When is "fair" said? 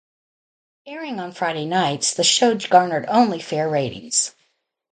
3.39-3.69